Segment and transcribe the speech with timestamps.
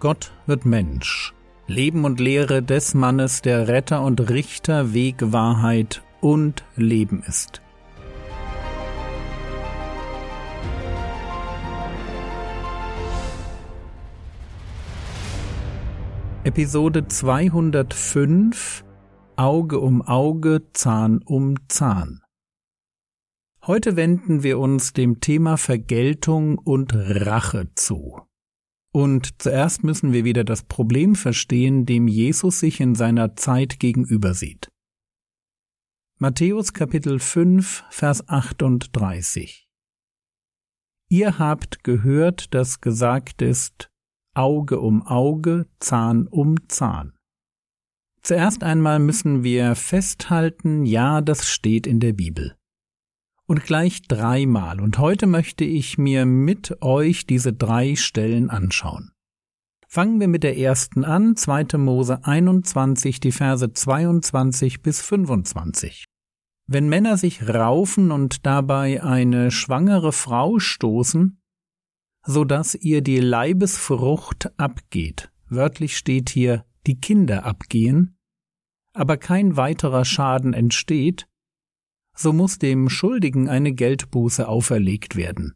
[0.00, 1.34] Gott wird Mensch.
[1.66, 7.60] Leben und Lehre des Mannes, der Retter und Richter, Weg, Wahrheit und Leben ist.
[16.44, 18.84] Episode 205
[19.36, 22.22] Auge um Auge, Zahn um Zahn.
[23.66, 28.29] Heute wenden wir uns dem Thema Vergeltung und Rache zu.
[28.92, 34.34] Und zuerst müssen wir wieder das Problem verstehen, dem Jesus sich in seiner Zeit gegenüber
[34.34, 34.68] sieht.
[36.18, 39.68] Matthäus Kapitel 5, Vers 38
[41.08, 43.90] Ihr habt gehört, dass gesagt ist,
[44.34, 47.14] Auge um Auge, Zahn um Zahn.
[48.22, 52.54] Zuerst einmal müssen wir festhalten, ja, das steht in der Bibel
[53.50, 54.80] und gleich dreimal.
[54.80, 59.10] Und heute möchte ich mir mit euch diese drei Stellen anschauen.
[59.88, 61.76] Fangen wir mit der ersten an, 2.
[61.78, 66.04] Mose 21, die Verse 22 bis 25.
[66.68, 71.42] Wenn Männer sich raufen und dabei eine schwangere Frau stoßen,
[72.24, 78.16] so dass ihr die Leibesfrucht abgeht, wörtlich steht hier die Kinder abgehen,
[78.92, 81.26] aber kein weiterer Schaden entsteht,
[82.20, 85.54] so muss dem Schuldigen eine Geldbuße auferlegt werden,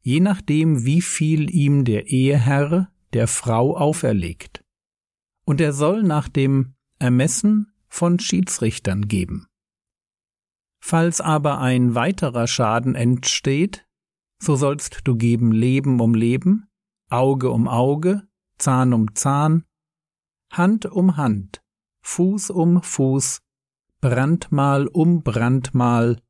[0.00, 4.64] je nachdem, wie viel ihm der Eheherr der Frau auferlegt.
[5.44, 9.46] Und er soll nach dem Ermessen von Schiedsrichtern geben.
[10.82, 13.86] Falls aber ein weiterer Schaden entsteht,
[14.38, 16.66] so sollst du geben Leben um Leben,
[17.10, 19.64] Auge um Auge, Zahn um Zahn,
[20.50, 21.62] Hand um Hand,
[22.00, 23.42] Fuß um Fuß,
[24.02, 26.20] Brandmal um Brandmal,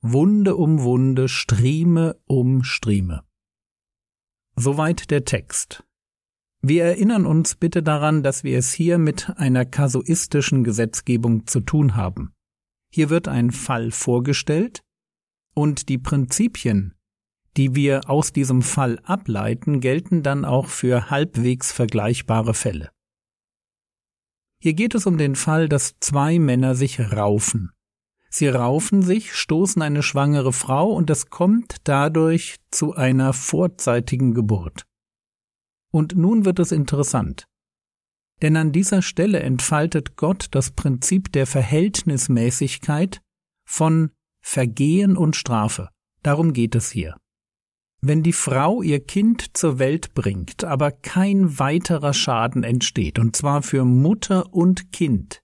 [0.00, 3.24] Wunde um Wunde, Strieme um Strieme.
[4.56, 5.84] Soweit der Text.
[6.62, 11.94] Wir erinnern uns bitte daran, dass wir es hier mit einer kasuistischen Gesetzgebung zu tun
[11.94, 12.32] haben.
[12.90, 14.82] Hier wird ein Fall vorgestellt
[15.52, 16.94] und die Prinzipien,
[17.58, 22.90] die wir aus diesem Fall ableiten, gelten dann auch für halbwegs vergleichbare Fälle.
[24.62, 27.72] Hier geht es um den Fall, dass zwei Männer sich raufen.
[28.28, 34.86] Sie raufen sich, stoßen eine schwangere Frau und es kommt dadurch zu einer vorzeitigen Geburt.
[35.90, 37.46] Und nun wird es interessant.
[38.42, 43.20] Denn an dieser Stelle entfaltet Gott das Prinzip der Verhältnismäßigkeit
[43.64, 45.88] von Vergehen und Strafe.
[46.22, 47.16] Darum geht es hier.
[48.02, 53.62] Wenn die Frau ihr Kind zur Welt bringt, aber kein weiterer Schaden entsteht, und zwar
[53.62, 55.40] für Mutter und Kind,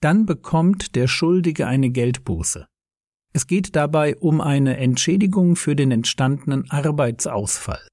[0.00, 2.66] dann bekommt der Schuldige eine Geldbuße.
[3.32, 7.86] Es geht dabei um eine Entschädigung für den entstandenen Arbeitsausfall.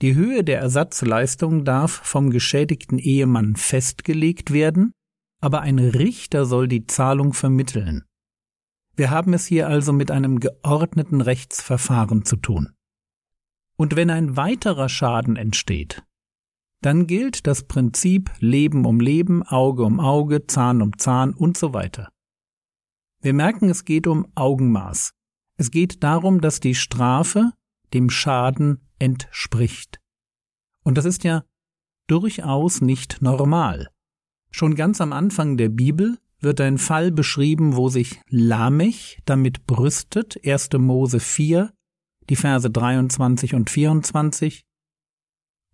[0.00, 4.92] Die Höhe der Ersatzleistung darf vom geschädigten Ehemann festgelegt werden,
[5.40, 8.04] aber ein Richter soll die Zahlung vermitteln.
[8.98, 12.74] Wir haben es hier also mit einem geordneten Rechtsverfahren zu tun.
[13.76, 16.02] Und wenn ein weiterer Schaden entsteht,
[16.82, 21.72] dann gilt das Prinzip Leben um Leben, Auge um Auge, Zahn um Zahn und so
[21.74, 22.08] weiter.
[23.20, 25.12] Wir merken, es geht um Augenmaß.
[25.56, 27.52] Es geht darum, dass die Strafe
[27.94, 30.00] dem Schaden entspricht.
[30.82, 31.44] Und das ist ja
[32.08, 33.90] durchaus nicht normal.
[34.50, 40.38] Schon ganz am Anfang der Bibel wird ein Fall beschrieben, wo sich Lamech damit brüstet,
[40.44, 40.70] 1.
[40.78, 41.72] Mose 4,
[42.28, 44.64] die Verse 23 und 24.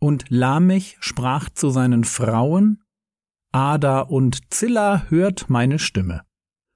[0.00, 2.82] Und Lamech sprach zu seinen Frauen,
[3.52, 6.22] Ada und Zilla hört meine Stimme.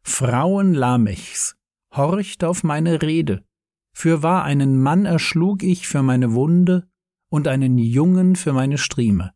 [0.03, 1.57] Frauen Lamechs,
[1.95, 3.45] horcht auf meine Rede.
[3.93, 6.89] Fürwahr einen Mann erschlug ich für meine Wunde
[7.31, 9.33] und einen Jungen für meine Strieme.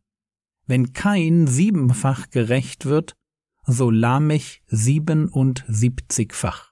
[0.65, 3.15] Wenn kein siebenfach gerecht wird,
[3.65, 6.71] so Lamech siebenundsiebzigfach.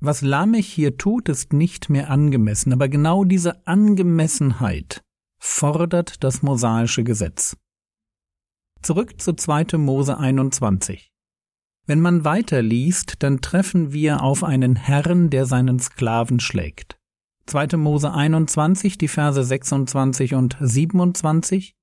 [0.00, 5.02] Was Lamech hier tut, ist nicht mehr angemessen, aber genau diese Angemessenheit
[5.38, 7.56] fordert das mosaische Gesetz.
[8.82, 9.76] Zurück zu 2.
[9.76, 11.12] Mose 21.
[11.86, 16.98] Wenn man weiterliest, dann treffen wir auf einen Herrn, der seinen Sklaven schlägt.
[17.46, 17.76] 2.
[17.76, 21.74] Mose 21, die Verse 26 und 27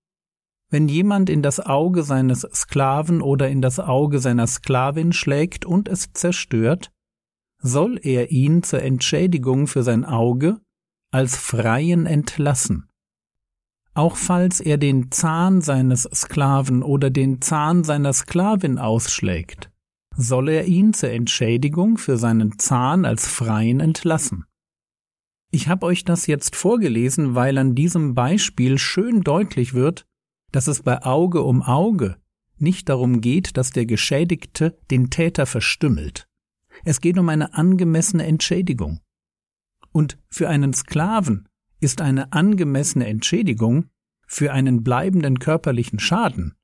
[0.69, 5.87] wenn jemand in das Auge seines Sklaven oder in das Auge seiner Sklavin schlägt und
[5.87, 6.91] es zerstört,
[7.59, 10.59] soll er ihn zur Entschädigung für sein Auge
[11.11, 12.89] als Freien entlassen.
[13.93, 19.71] Auch falls er den Zahn seines Sklaven oder den Zahn seiner Sklavin ausschlägt,
[20.15, 24.45] soll er ihn zur Entschädigung für seinen Zahn als Freien entlassen.
[25.49, 30.05] Ich habe euch das jetzt vorgelesen, weil an diesem Beispiel schön deutlich wird,
[30.57, 32.17] dass es bei Auge um Auge
[32.57, 36.27] nicht darum geht, dass der Geschädigte den Täter verstümmelt.
[36.83, 39.01] Es geht um eine angemessene Entschädigung.
[39.91, 41.47] Und für einen Sklaven
[41.79, 43.91] ist eine angemessene Entschädigung
[44.25, 46.55] für einen bleibenden körperlichen Schaden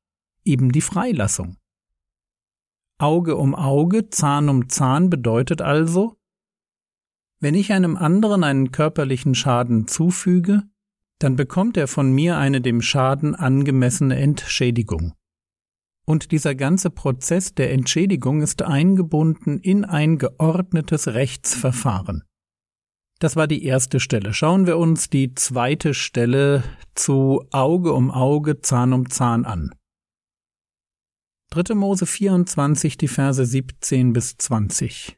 [0.44, 1.58] eben die Freilassung.
[2.98, 6.18] Auge um Auge, Zahn um Zahn bedeutet also,
[7.40, 10.64] wenn ich einem anderen einen körperlichen Schaden zufüge,
[11.20, 15.14] dann bekommt er von mir eine dem Schaden angemessene Entschädigung.
[16.06, 22.24] Und dieser ganze Prozess der Entschädigung ist eingebunden in ein geordnetes Rechtsverfahren.
[23.20, 24.34] Das war die erste Stelle.
[24.34, 26.64] Schauen wir uns die zweite Stelle
[26.94, 29.74] zu Auge um Auge, Zahn um Zahn an.
[31.52, 31.76] 3.
[31.76, 35.18] Mose 24, die Verse 17 bis 20.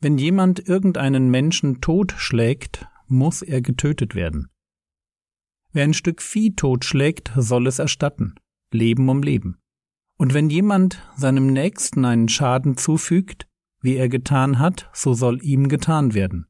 [0.00, 4.48] Wenn jemand irgendeinen Menschen totschlägt, muss er getötet werden.
[5.74, 8.36] Wer ein Stück Vieh totschlägt, soll es erstatten,
[8.72, 9.58] Leben um Leben.
[10.16, 13.48] Und wenn jemand seinem Nächsten einen Schaden zufügt,
[13.80, 16.46] wie er getan hat, so soll ihm getan werden.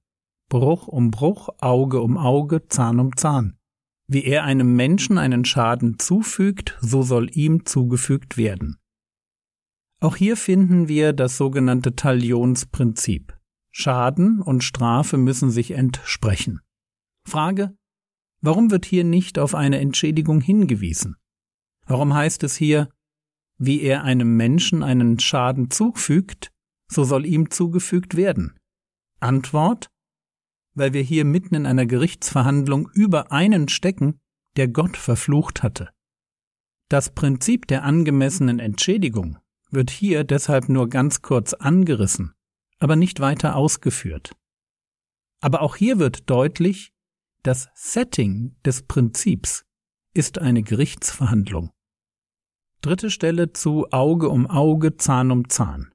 [0.50, 3.56] Bruch um Bruch, Auge um Auge, Zahn um Zahn.
[4.06, 8.76] Wie er einem Menschen einen Schaden zufügt, so soll ihm zugefügt werden.
[10.00, 13.34] Auch hier finden wir das sogenannte Talionsprinzip.
[13.72, 16.60] Schaden und Strafe müssen sich entsprechen.
[17.26, 17.74] Frage,
[18.44, 21.16] warum wird hier nicht auf eine Entschädigung hingewiesen?
[21.86, 22.90] Warum heißt es hier,
[23.56, 26.50] wie er einem Menschen einen Schaden zufügt,
[26.86, 28.58] so soll ihm zugefügt werden?
[29.20, 29.90] Antwort,
[30.74, 34.20] weil wir hier mitten in einer Gerichtsverhandlung über einen stecken,
[34.56, 35.90] der Gott verflucht hatte.
[36.90, 39.38] Das Prinzip der angemessenen Entschädigung
[39.70, 42.34] wird hier deshalb nur ganz kurz angerissen,
[42.78, 44.36] aber nicht weiter ausgeführt.
[45.40, 46.93] Aber auch hier wird deutlich,
[47.44, 49.64] das Setting des Prinzips
[50.14, 51.70] ist eine Gerichtsverhandlung.
[52.80, 55.92] Dritte Stelle zu Auge um Auge, Zahn um Zahn.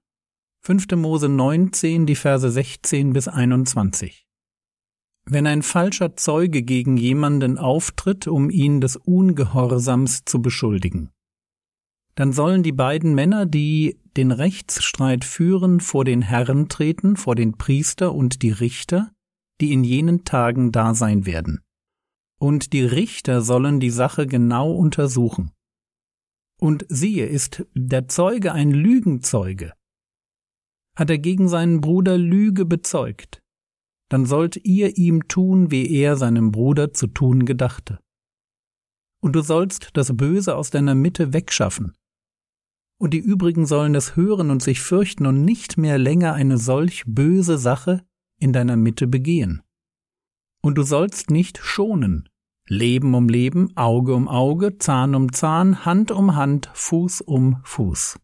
[0.62, 0.92] 5.
[0.96, 4.28] Mose 19, die Verse 16 bis 21.
[5.26, 11.10] Wenn ein falscher Zeuge gegen jemanden auftritt, um ihn des Ungehorsams zu beschuldigen,
[12.14, 17.58] dann sollen die beiden Männer, die den Rechtsstreit führen, vor den Herren treten, vor den
[17.58, 19.12] Priester und die Richter,
[19.62, 21.62] die in jenen Tagen da sein werden.
[22.40, 25.52] Und die Richter sollen die Sache genau untersuchen.
[26.60, 29.74] Und siehe, ist der Zeuge ein Lügenzeuge?
[30.96, 33.42] Hat er gegen seinen Bruder Lüge bezeugt?
[34.10, 38.00] Dann sollt ihr ihm tun, wie er seinem Bruder zu tun gedachte.
[39.22, 41.94] Und du sollst das Böse aus deiner Mitte wegschaffen.
[43.00, 47.04] Und die übrigen sollen es hören und sich fürchten und nicht mehr länger eine solch
[47.06, 48.06] böse Sache
[48.40, 49.62] in deiner Mitte begehen.
[50.62, 52.30] Und du sollst nicht schonen,
[52.68, 58.20] Leben um Leben, Auge um Auge, Zahn um Zahn, Hand um Hand, Fuß um Fuß.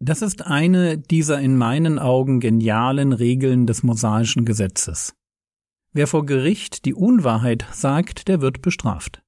[0.00, 5.14] Das ist eine dieser in meinen Augen genialen Regeln des mosaischen Gesetzes.
[5.92, 9.22] Wer vor Gericht die Unwahrheit sagt, der wird bestraft.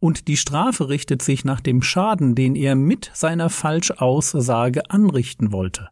[0.00, 5.88] Und die Strafe richtet sich nach dem Schaden, den er mit seiner Falschaussage anrichten wollte.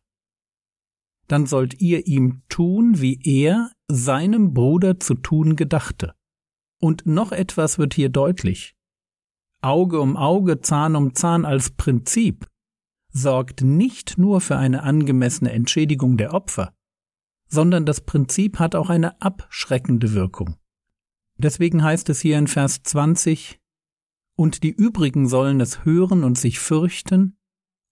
[1.32, 6.12] Dann sollt ihr ihm tun, wie er seinem Bruder zu tun gedachte.
[6.78, 8.76] Und noch etwas wird hier deutlich.
[9.62, 12.46] Auge um Auge, Zahn um Zahn als Prinzip
[13.14, 16.74] sorgt nicht nur für eine angemessene Entschädigung der Opfer,
[17.48, 20.56] sondern das Prinzip hat auch eine abschreckende Wirkung.
[21.38, 23.58] Deswegen heißt es hier in Vers 20,
[24.36, 27.38] und die übrigen sollen es hören und sich fürchten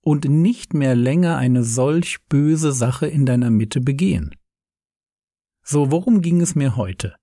[0.03, 4.35] und nicht mehr länger eine solch böse Sache in deiner Mitte begehen.
[5.63, 7.15] So, worum ging es mir heute?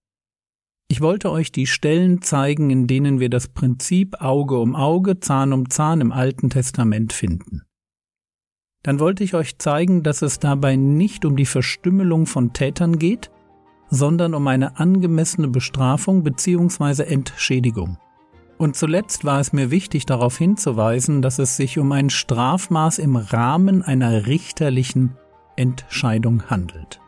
[0.89, 5.51] Ich wollte euch die Stellen zeigen, in denen wir das Prinzip Auge um Auge, Zahn
[5.51, 7.63] um Zahn im Alten Testament finden.
[8.83, 13.31] Dann wollte ich euch zeigen, dass es dabei nicht um die Verstümmelung von Tätern geht,
[13.89, 17.03] sondern um eine angemessene Bestrafung bzw.
[17.03, 17.97] Entschädigung.
[18.57, 23.15] Und zuletzt war es mir wichtig darauf hinzuweisen, dass es sich um ein Strafmaß im
[23.15, 25.15] Rahmen einer richterlichen
[25.55, 26.99] Entscheidung handelt.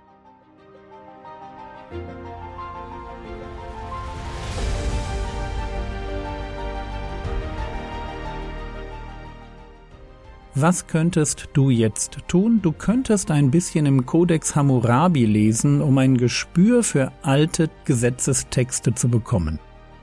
[10.56, 12.60] Was könntest du jetzt tun?
[12.62, 19.08] Du könntest ein bisschen im Codex Hammurabi lesen, um ein Gespür für alte Gesetzestexte zu
[19.10, 19.60] bekommen.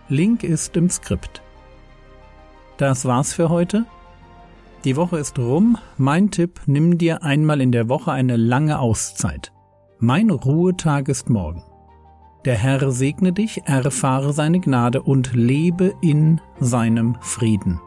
[0.08, 1.42] Link ist im Skript.
[2.76, 3.84] Das war's für heute.
[4.84, 5.78] Die Woche ist rum.
[5.96, 9.52] Mein Tipp, nimm dir einmal in der Woche eine lange Auszeit.
[9.98, 11.64] Mein Ruhetag ist morgen.
[12.44, 17.80] Der Herr segne dich, erfahre seine Gnade und lebe in seinem Frieden.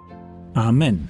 [0.53, 1.07] Amen.